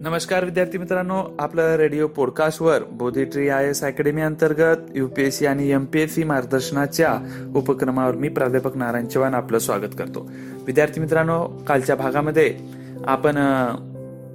[0.00, 7.18] नमस्कार विद्यार्थी मित्रांनो आपलं रेडिओ पॉडकास्टवर बोधी आय एस अकॅडमी अंतर्गत युपीएससी आणि एमपीएससी मार्गदर्शनाच्या
[7.56, 10.30] उपक्रमावर मी प्राध्यापक नारायण चव्हाण आपलं स्वागत करतो.
[10.66, 12.58] विद्यार्थी मित्रांनो कालच्या भागामध्ये
[13.04, 13.32] आपण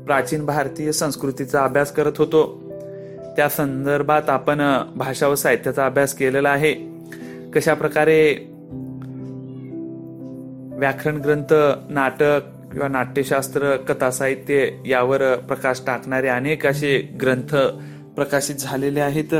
[0.05, 2.63] प्राचीन भारतीय संस्कृतीचा अभ्यास करत होतो.
[3.37, 6.73] त्या संदर्भात आपण भाषा व साहित्याचा अभ्यास केलेला आहे.
[7.55, 8.33] कशा प्रकारे
[10.77, 11.53] व्याकरण ग्रंथ
[11.89, 12.39] नाटक
[12.75, 17.55] किंवा नाट्यशास्त्र कथा साहित्य यावर प्रकाश टाकणारे अनेक असे ग्रंथ
[18.15, 19.33] प्रकाशित झालेले आहेत.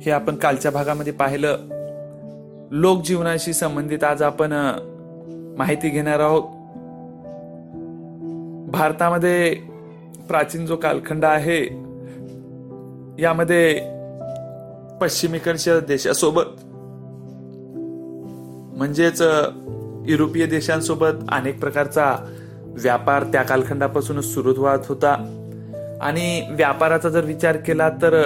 [0.00, 1.56] हे आपण कालच्या भागामध्ये पाहिलं.
[2.70, 4.52] लोकजीवनाशी संबंधित आज आपण
[5.58, 6.42] माहिती घेणार आहोत.
[8.70, 9.54] भारतामध्ये
[10.28, 11.64] प्राचीन जो कालखंड आहे
[13.22, 13.80] यामध्ये
[15.00, 16.64] पश्चिमेकडच्या देशासोबत
[18.78, 19.22] म्हणजेच
[20.08, 22.16] युरोपीय देशांसोबत अनेक प्रकारचा
[22.64, 25.34] व्यापार त्या कालखंडापासूनच सुरू होत होता.
[26.00, 28.22] आणि व्यापाराचा जर विचार केला तर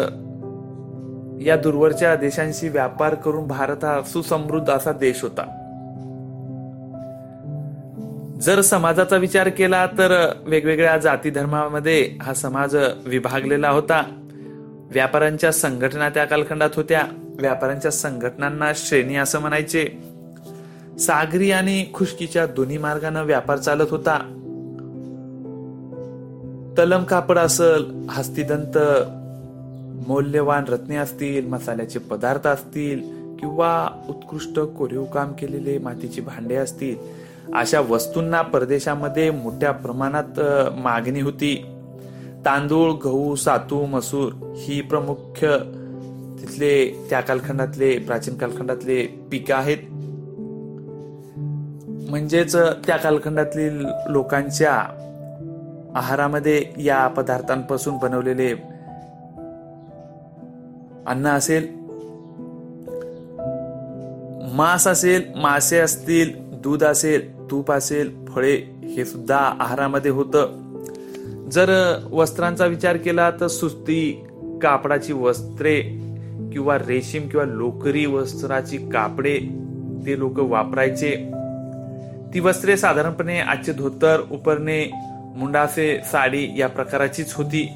[1.41, 5.59] या दूरवरच्या देशांशी व्यापार करून भारत हा सुसमृद्ध असा देश होता.
[8.43, 12.77] जर समाजाचा विचार केला तर वेगवेगळ्या जाती धर्मामध्ये हा समाज
[13.07, 14.03] विभागलेला होता.
[14.91, 17.03] व्यापाऱ्यांच्या संघटना त्या कालखंडात होत्या.
[17.41, 20.12] व्यापाऱ्यांच्या संघटनांना श्रेणी असं म्हणायचे.
[20.99, 24.19] सागरी आणि खुशकीच्या दोन्ही मार्गाने व्यापार चालत होता.
[26.79, 28.79] तलम कापड असल हस्तिदंत
[30.09, 32.99] मौल्यवान रत्ने असतील मसाल्याचे पदार्थ असतील
[33.41, 36.97] किंवा उत्कृष्ट कोरीव काम केलेले मातीची भांडे असतील
[37.55, 40.41] अशा वस्तूंना परदेशामध्ये मोठ्या प्रमाणात
[40.79, 41.67] मागणी होती.
[42.45, 45.45] तांदूळ गहू सातू मसूर ही प्रमुख
[46.41, 49.79] तिथले त्या कालखंडातले प्राचीन कालखंडातले पिकं आहेत.
[52.13, 54.73] म्हणजेच त्या कालखंडातील लोकांच्या
[55.95, 58.53] आहारामध्ये या पदार्थांपासून बनवलेले
[61.07, 61.69] अन्न असेल
[64.53, 68.57] मांस असेल मासे असतील दूध असेल तूप असेल फळे
[68.97, 70.47] हे सुद्धा आहारामध्ये होतं.
[71.51, 74.25] जर वस्त्रांचा विचार केला तर सुस्ती
[74.63, 75.81] कापडाची वस्त्रे
[76.53, 79.39] किंवा रेशीम किंवा लोकरी वस्त्राची कापडे
[80.07, 81.42] ते लोक वापरायचे.
[82.35, 84.91] ती वस्त्रे साधारणपणे आजचे धोतर उपरणे
[85.37, 87.73] मुंडासे साडी या प्रकाराचीच होती.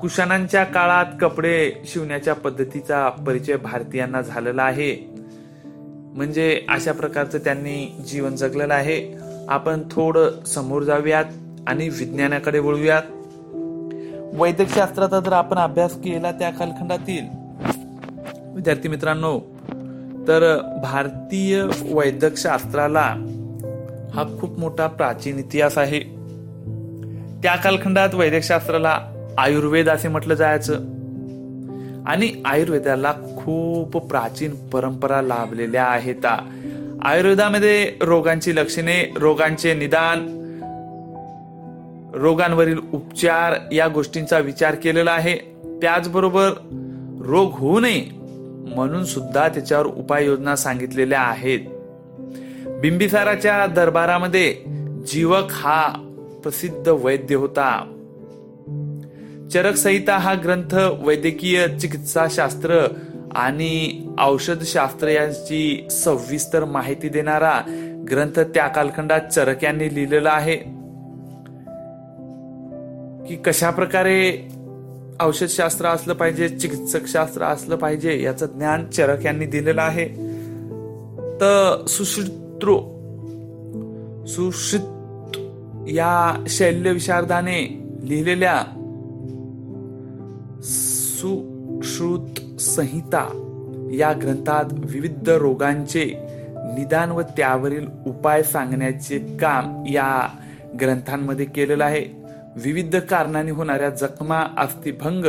[0.00, 5.14] कुशाणांच्या काळात कपडे शिवण्याच्या पद्धतीचा परिचय भारतीयांना झालेला आहे.
[6.14, 9.14] म्हणजे अशा प्रकारचं त्यांनी जीवन जगलेलं आहे.
[9.48, 11.24] आपण थोडं समोर जाऊयात
[11.66, 13.02] आणि विज्ञानाकडे वळूयात.
[14.40, 17.24] वैद्यकशास्त्राचा जर आपण अभ्यास केला त्या कालखंडातील.
[18.54, 19.40] विद्यार्थी मित्रांनो
[20.28, 23.16] तर भारतीय वैद्यकशास्त्राला
[24.14, 26.00] हा खूप मोठा प्राचीन इतिहास आहे.
[27.42, 28.98] त्या कालखंडात वैद्यकशास्त्राला
[29.38, 30.74] आयुर्वेद असे म्हटलं जायचं.
[32.06, 36.26] आणि आयुर्वेदाला खूप प्राचीन परंपरा लाभलेल्या आहेत.
[37.02, 40.40] आयुर्वेदामध्ये रोगांची लक्षणे रोगांचे निदान
[42.14, 45.36] रोगांवरील उपचार या गोष्टींचा विचार केलेला आहे.
[45.82, 46.50] त्याचबरोबर
[47.24, 48.06] रोग होऊ नये
[48.74, 51.60] म्हणून सुद्धा त्याच्यावर उपाययोजना सांगितलेल्या आहेत.
[52.80, 54.56] बिंबिसाराच्या दरबारामध्ये
[55.06, 55.92] जीवक हा
[56.42, 57.96] प्रसिद्ध वैद्य होता.
[59.52, 60.74] चरक संहिता हा ग्रंथ
[61.06, 62.86] वैद्यकीय चिकित्सा शास्त्र
[63.32, 67.60] आणि औषध शास्त्र यांची सविस्तर माहिती देणारा
[68.10, 70.56] ग्रंथ त्या कालखंडात चरक यांनी लिहिलेला आहे.
[73.28, 74.48] की कशा प्रकारे
[75.20, 80.08] औषधशास्त्र असलं पाहिजे चिकित्सक शास्त्र असलं पाहिजे याचं ज्ञान चरक यांनी दिलेलं आहे.
[81.40, 81.84] तर
[82.62, 85.36] सुश्रुत्रो सुश्रुत
[85.88, 87.58] या शैल्य विशारदाने
[88.02, 88.64] लिहिलेल्या
[90.62, 93.24] सुश्रुत संहिता
[93.92, 96.04] या ग्रंथात विविध रोगांचे
[96.56, 100.28] निदान व त्यावरील उपाय सांगण्याचे काम या
[100.80, 102.04] ग्रंथांमध्ये केलेलं आहे.
[102.56, 105.24] विविध कारणाने होणाऱ्या जखमा अस्थिभंग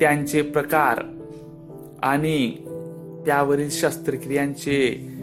[0.00, 1.00] त्यांचे प्रकार
[2.02, 2.50] आणि
[3.26, 5.13] त्यावरील शस्त्रक्रियांचे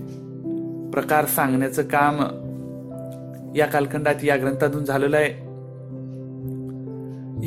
[0.93, 2.19] प्रकार सांगण्याचं काम
[3.55, 5.51] या कालखंडात या ग्रंथातून झालेलं आहे.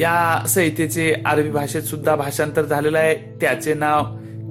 [0.00, 3.14] या संहितेचे अरबी भाषेत सुद्धा भाषांतर झालेलं आहे.
[3.40, 4.02] त्याचे नाव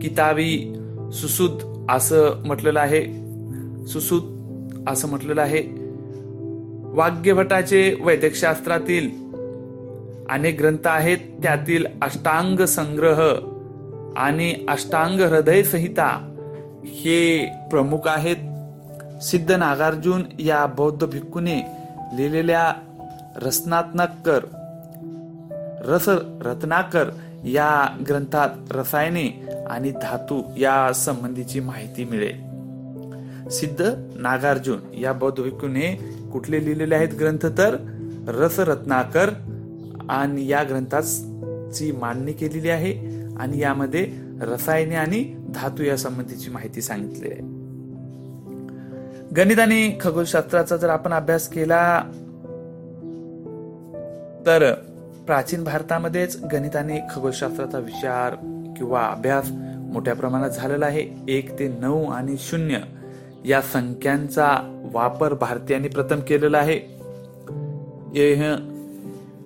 [0.01, 0.73] किताबी
[1.13, 3.03] सुसूद असं म्हटलेलं आहे.
[3.87, 4.43] सुसूद
[4.87, 5.63] असं म्हटलेलं आहे.
[6.95, 9.09] वाग्यभटाचे वैद्यकशास्त्रातील
[10.29, 11.17] अनेक ग्रंथ आहेत.
[11.17, 13.33] त्यातील अष्टांग संग्रह
[14.17, 16.35] आणि अष्टांग हृदय संहिता
[16.85, 18.52] हे प्रमुख आहेत.
[19.21, 21.61] सिद्ध नागार्जुन या बौद्ध भिक्खूने
[22.17, 22.73] लिहिलेल्या
[23.35, 24.39] रसनात्मकर
[25.85, 26.09] रस
[26.41, 27.09] रत्नाकर
[27.43, 32.53] या ग्रंथात रसायने आणि धातू या संबंधीची माहिती मिळेल.
[33.49, 37.77] सिद्ध नागार्जुन या बौद्ध भिक्खूने कुठले लिहिलेले आहेत ग्रंथ तर?
[38.27, 39.29] रस रत्नाकर
[40.09, 44.07] आणि या ग्रंथाची मांडणी केलेली आहे आणि यामध्ये
[44.41, 47.52] रसायने आणि धातू या संबंधीची माहिती सांगितली आहे.
[49.37, 52.01] गणित आणि खगोलशास्त्राचा जर आपण अभ्यास केला
[54.45, 54.73] तर
[55.25, 58.35] प्राचीन भारतामध्येच गणित आणि खगोलशास्त्राचा विचार
[58.77, 59.49] किंवा अभ्यास
[59.93, 61.05] मोठ्या प्रमाणात झालेला आहे.
[61.27, 62.77] एक ते नऊ आणि शून्य
[63.45, 64.57] या संख्यांचा
[64.93, 66.79] वापर भारतीयांनी प्रथम केलेला आहे.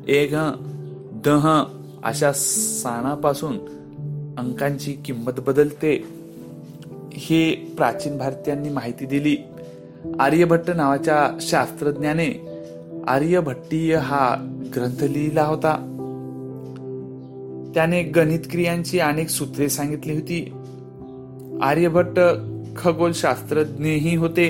[0.08, 0.36] एक
[1.26, 1.64] दह
[2.04, 3.58] अशा साणापासून
[4.38, 6.06] अंकांची किंमत बदलते.
[7.14, 9.38] हे प्राचीन भारतीयांनी माहिती दिली.
[10.20, 12.48] आर्यभट्ट नावाच्या शास्त्रज्ञाने
[13.08, 14.36] आर्यभट्टीय हा
[14.76, 15.94] ग्रंथ लिहिला होता.
[17.74, 20.52] त्याने गणित क्रियांची अनेक सूत्रे सांगितली होती.
[21.62, 22.20] आर्यभट्ट
[22.78, 24.50] खगोल शास्त्रज्ञही होते.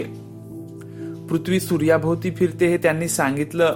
[1.30, 3.76] पृथ्वी सूर्याभोवती फिरते हे त्यांनी सांगितलं.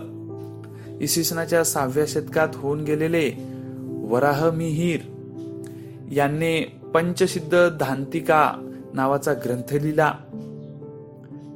[1.01, 3.31] इसवी सनाच्या सहाव्या शतकात होऊन गेलेले
[4.09, 4.99] वराह मिहीर
[6.11, 6.61] यांनी
[6.93, 8.51] पंचसिद्ध धांतिका
[8.93, 10.13] नावाचा ग्रंथ लिहिला.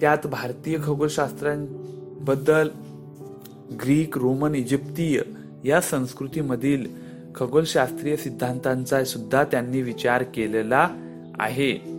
[0.02, 2.70] त्यात भारतीय खगोलशास्त्रांबद्दल
[3.84, 5.22] ग्रीक रोमन इजिप्तीय
[5.64, 6.86] या संस्कृतीमधील
[7.36, 10.90] खगोलशास्त्रीय सिद्धांतांचा सुद्धा त्यांनी विचार केलेला
[11.40, 11.96] आहे.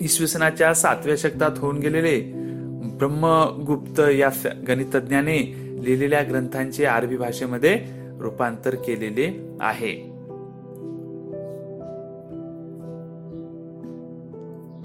[0.00, 2.20] इसवी सनाच्या सातव्या शतकात होऊन गेलेले
[2.98, 4.30] ब्रह्मगुप्त या
[4.68, 5.38] गणितज्ञाने
[5.84, 7.80] लिहिलेल्या ग्रंथांचे अरबी भाषेमध्ये
[8.20, 9.92] रूपांतर केलेले आहे.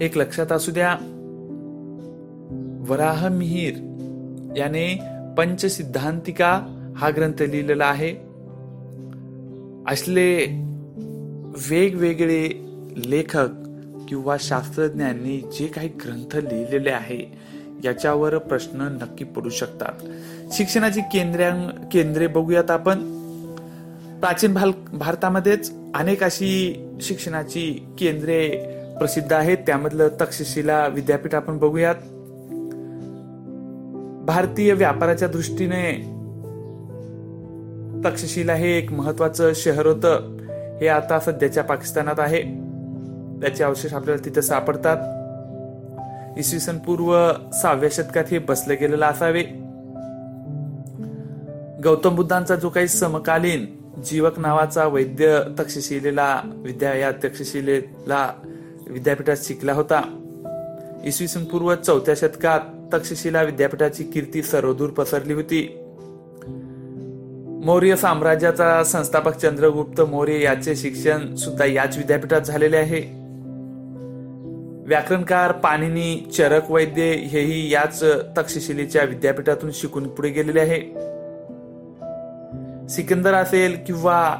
[0.04, 0.96] एक लक्षात असू द्या
[2.88, 3.74] वराह मिहीर
[4.56, 4.98] याने
[5.36, 6.62] पंचसिद्धांतिका
[6.96, 8.14] हा ग्रंथ लिहिलेला आहे.
[9.88, 10.44] असले
[11.70, 12.48] वेगवेगळे
[13.06, 13.48] लेखक
[14.08, 17.38] किंवा शास्त्रज्ञांनी जे काही ग्रंथ लिहिलेले आहे
[17.84, 19.92] याच्यावर प्रश्न नक्की पडू शकतात.
[20.52, 22.98] शिक्षणाची केंद्र केंद्रे बघूयात आपण.
[24.20, 24.54] प्राचीन
[24.92, 28.48] भारतामध्येच अनेक अशी शिक्षणाची केंद्रे
[28.98, 29.56] प्रसिद्ध आहेत.
[29.56, 31.94] त्यामधलं तक्षशिला विद्यापीठ आपण बघूयात.
[34.26, 36.12] भारतीय व्यापाराच्या दृष्टीने
[38.04, 40.38] तक्षशिला हे एक महत्वाचं शहर होतं.
[40.80, 42.42] हे आता सध्याच्या पाकिस्तानात आहे.
[43.40, 44.96] त्याचे अवशेष आपल्याला तिथे सापडतात.
[46.38, 47.32] इसवी सन पूर्व
[47.62, 49.42] सहाव्या शतकात हे बसले गेलेलं असावे.
[51.84, 53.66] गौतम बुद्धांचा जो काही समकालीन
[54.04, 58.32] जीवक नावाचा वैद्य तक्षशिलेला विद्या या तक्षशिलेला
[58.90, 60.02] विद्यापीठात शिकला होता.
[61.04, 62.60] इसवी सन पूर्व चौथ्या शतकात
[62.92, 65.78] तक्षशिला विद्यापीठाची कीर्ती सर्वदूर पसरली होती.
[67.64, 73.22] मौर्य साम्राज्याचा संस्थापक चंद्रगुप्त मौर्य याचे शिक्षण सुद्धा याच विद्यापीठात झालेले आहे.
[74.86, 78.04] व्याकरणकार पाणिनी चरक वैद्य हेही याच
[78.38, 80.80] तक्षशिलेच्या विद्यापीठातून शिकून पुढे गेलेले आहे.
[82.88, 84.36] सिकंदर असेल किंवा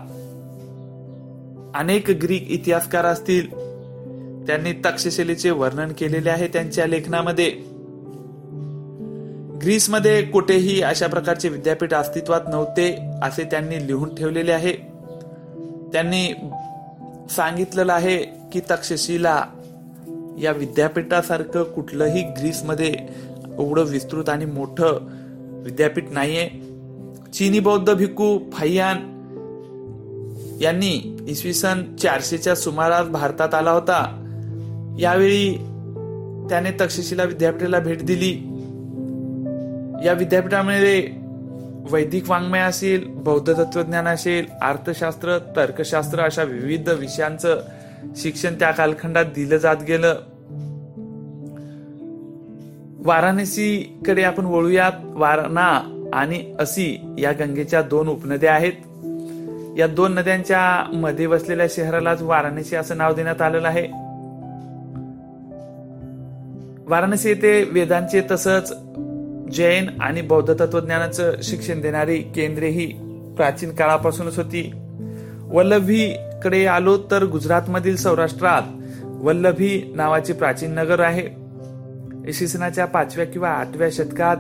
[1.75, 3.51] अनेक ग्रीक इतिहासकार असतील
[4.47, 7.72] त्यांनी तक्षशिलेचे वर्णन केलेले आहे त्यांच्या लेखनामध्ये.
[9.63, 14.73] ग्रीसमध्ये कुठेही अशा प्रकारचे विद्यापीठ अस्तित्वात नव्हते असे त्यांनी लिहून ठेवलेले आहे.
[15.93, 16.33] त्यांनी
[17.31, 18.17] सांगितलेलं आहे
[18.53, 19.45] की तक्षशिला
[20.39, 22.95] या विद्यापीठासारखं कुठलंही ग्रीसमध्ये
[23.59, 24.99] एवढं विस्तृत आणि मोठं
[25.65, 26.49] विद्यापीठ नाहीये.
[27.33, 28.97] चीनी बौद्ध भिक्खू फाय्यान
[30.63, 34.19] यांनी इसवी सन चारशेच्या सुमारास भारतात आला होता.
[34.99, 35.55] यावेळी
[36.49, 38.52] त्याने तक्षशिला विद्यापीठाला भेट दिली.
[40.05, 41.09] या विद्यापीठामध्ये
[41.91, 47.61] वैदिक वाङ्मय असेल बौद्ध तत्वज्ञान असेल अर्थशास्त्र तर्कशास्त्र अशा विविध विषयांचं
[48.17, 50.15] शिक्षण त्या कालखंडात दिलं जात गेलं.
[53.07, 54.93] वाराणसीकडे आपण वळूयात.
[55.05, 55.83] वारणा
[56.13, 58.73] आणि असी या गंगेच्या दोन उपनद्या आहेत.
[59.79, 63.87] या दोन नद्यांच्या मध्ये वसलेल्या शहरालाच वाराणसी असं नाव देण्यात आलेलं आहे.
[66.91, 68.73] वाराणसी येथे वेदांचे तसंच
[69.53, 72.87] जैन आणि बौद्ध तत्वज्ञानाचं शिक्षण देणारी केंद्रे ही
[73.37, 74.73] प्राचीन काळापासूनच होती.
[75.45, 76.13] वल्लभी
[76.45, 78.63] कडे आलो तर गुजरातमधील सौराष्ट्रात
[79.05, 81.29] वल्लभी नावाचे प्राचीन नगर आहे.
[82.29, 84.37] इसवी सनाच्या पाचव्या किंवा आठव्या शतकात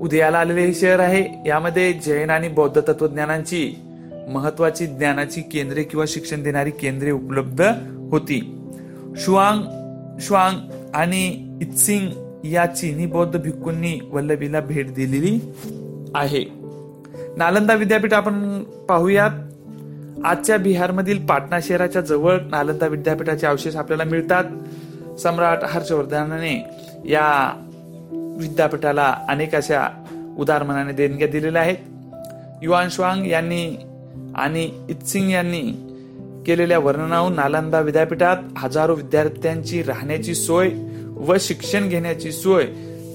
[0.00, 1.48] उदयाला आलेले हे शहर आहे.
[1.48, 3.74] यामध्ये जैन आणि बौद्ध तत्वज्ञानांची
[4.28, 7.62] महत्वाची ज्ञानाची केंद्रे किंवा शिक्षण देणारी केंद्रे उपलब्ध
[8.10, 8.58] होती.
[9.16, 9.62] शुआंग
[10.20, 10.56] श्वांग
[10.94, 12.08] आणि इत्सिंग
[12.44, 15.40] या चीनी बौद्ध भिक्खूंनी वल्लभीला भेट दिलेली
[16.14, 16.44] आहे.
[17.36, 19.30] नालंदा विद्यापीठ आपण पाहूयात.
[20.24, 24.44] आजच्या बिहारमधील पाटणा शहराच्या जवळ नालंदा विद्यापीठाचे अवशेष आपल्याला मिळतात.
[25.18, 26.64] सम्राट हर्षवर्धनाने
[27.04, 27.52] या
[28.38, 30.04] विद्यापीठाला अनेक अशा
[30.38, 31.76] उदारमनाने देणग्या दिलेल्या आहेत.
[32.62, 33.76] युआन श्वांग यांनी
[34.34, 35.90] आणि इत्सिंग यांनी
[36.46, 40.70] केलेल्या वर्णनाहून नालंदा विद्यापीठात हजारो विद्यार्थ्यांची राहण्याची सोय
[41.16, 42.66] व शिक्षण घेण्याची सोय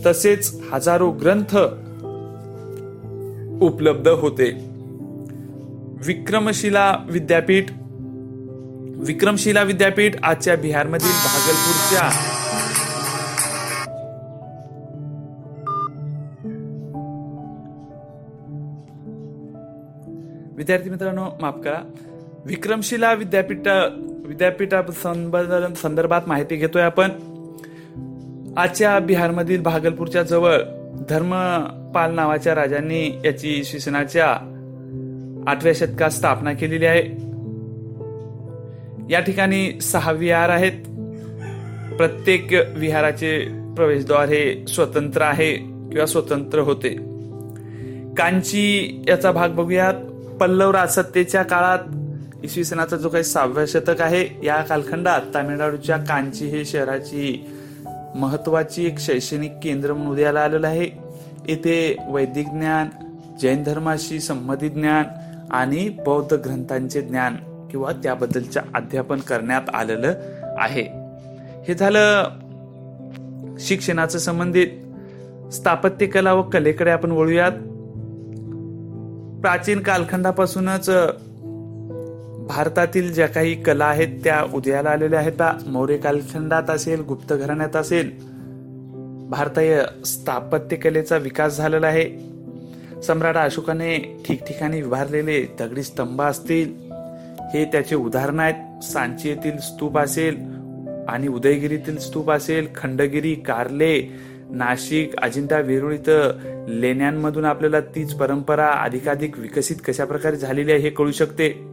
[0.06, 1.58] तसेच हजारो ग्रंथ
[3.62, 4.51] उपलब्ध होते.
[6.06, 7.65] विक्रमशिला विद्यापीठ
[8.96, 12.10] विक्रमशिला विद्यापीठ आजच्या बिहारमधील भागलपूरच्या
[20.58, 21.91] विद्यार्थी मित्रांनो माफ करा.
[22.46, 23.68] विक्रमशिला विद्यापीठ
[24.25, 24.82] विद्यापीठा
[25.75, 27.10] संदर्भात माहिती घेतोय आपण.
[28.58, 30.58] आजच्या बिहारमधील भागलपूरच्या जवळ
[31.10, 34.27] धर्मपाल नावाच्या राजांनी याची इसवी सनाच्या
[35.48, 37.03] आठव्या शतकात स्थापना केलेली आहे.
[39.10, 40.72] या ठिकाणी सहा विहार आहेत.
[41.98, 43.39] प्रत्येक विहाराचे
[43.75, 46.89] प्रवेशद्वार हे स्वतंत्र आहे किंवा स्वतंत्र होते.
[48.18, 49.94] कांची याचा भाग बघूयात.
[50.39, 51.79] पल्लव राजसत्तेच्या काळात
[52.44, 57.51] इसवी सनाचा जो काही सहाव्या शतक आहे या कालखंडात तामिळनाडूच्या कांची हे शहराची
[58.16, 60.89] महत्वाची एक शैक्षणिक केंद्र म्हणून उदयाला आलेलं आहे.
[61.48, 62.88] येथे वैदिक ज्ञान
[63.42, 65.04] जैन धर्माशी संबंधित ज्ञान
[65.51, 67.36] आणि बौद्ध ग्रंथांचे ज्ञान
[67.72, 70.13] किंवा त्याबद्दलचे अध्यापन करण्यात आलेलं
[70.58, 70.84] आहे.
[71.68, 72.24] हे झालं
[73.60, 74.68] शिक्षणाचं संबंधित.
[75.54, 77.51] स्थापत्य कला व कलेकडे आपण वळूयात.
[79.42, 80.89] प्राचीन कालखंडापासूनच
[82.50, 88.12] भारतातील ज्या काही कला आहेत त्या उदयाला आलेल्या आहेत मौर्य कालखंडात असेल गुप्त घराण्यात असेल
[89.29, 92.10] भारतीय स्थापत्य कलेचा विकास झालेला आहे.
[93.01, 96.74] सम्राट अशोकाने ठिकठिकाणी विभारलेले दगडी स्तंभ असतील
[97.53, 98.84] हे त्याचे उदाहरण आहेत.
[98.84, 100.38] सांची येथील स्तूप असेल
[101.08, 106.32] आणि उदयगिरीतील स्तूप असेल खंडगिरी कारले नाशिक अजिंठा वेरूळ इथं
[106.68, 111.69] लेण्यांमधून आपल्याला तीच परंपरा अधिकाधिक विकसित कशा प्रकारे झालेली आहे हे कळू शकते.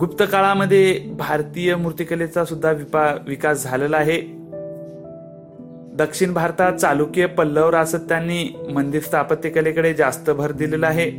[0.00, 2.70] गुप्त काळामध्ये भारतीय मूर्तिकलेचा सुद्धा
[3.28, 4.20] विकास झालेला आहे.
[5.96, 11.10] दक्षिण भारतात चालुक्य पल्लव रासत्यांनी मंदिर स्थापत्यकलेकडे जास्त भर दिलेला आहे.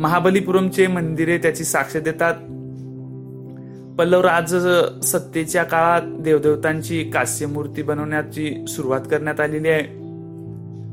[0.00, 2.34] महाबलीपुरमचे मंदिरे त्याची साक्ष देतात.
[3.98, 4.56] पल्लव राज
[5.06, 9.82] सत्तेच्या काळात देवदेवतांची कास्य मूर्ती बनवण्याची सुरुवात करण्यात आलेली आहे.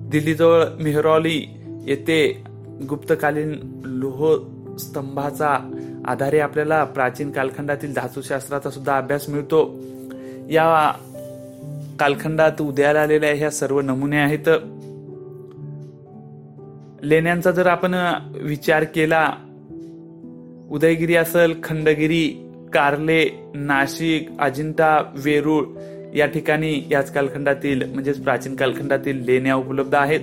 [0.10, 1.58] दिल्लीजवळ मेहरॉली
[1.88, 2.44] येथे
[2.90, 3.56] गुप्तकालीन
[3.86, 4.36] लोह
[4.80, 5.58] स्तंभाचा
[6.06, 9.80] आधारे आपल्याला प्राचीन कालखंडातील धातुशास्त्राचा सुद्धा अभ्यास मिळतो.
[10.50, 10.92] या
[12.00, 14.50] कालखंडात उदयाला आलेल्या ह्या सर्व नमुने आहेत.
[17.04, 17.94] लेण्यांचा जर आपण
[18.42, 19.34] विचार केला
[20.72, 25.66] उदयगिरी असेल खंडगिरी कारले नाशिक अजिंठा वेरूळ
[26.16, 30.20] या ठिकाणी याच कालखंडातील म्हणजेच प्राचीन कालखंडातील लेण्या उपलब्ध आहेत.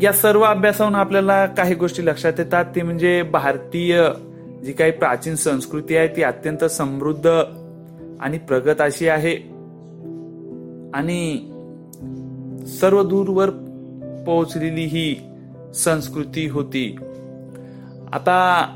[0.00, 2.64] या सर्व अभ्यासावरून आपल्याला काही गोष्टी लक्षात येतात.
[2.76, 4.08] ते म्हणजे भारतीय
[4.64, 7.26] जी काही प्राचीन संस्कृती आहे ती अत्यंत समृद्ध
[8.20, 9.36] आणि प्रगत अशी आहे.
[10.94, 11.36] आणि
[12.66, 13.50] सर्व दूरवर
[14.26, 15.20] पोहोचलेली ही
[15.74, 16.96] संस्कृती होती.
[18.12, 18.66] आता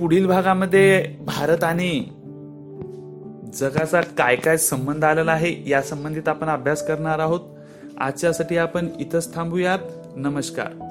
[0.00, 2.04] पुढील भागामध्ये भारत आणि
[3.54, 7.40] जगाचा काय काय संबंध आलेला आहे या संबंधित आपण अभ्यास करणार आहोत.
[8.00, 9.78] आजच्यासाठी आपण इथंच थांबूयात.
[10.16, 10.89] नमस्कार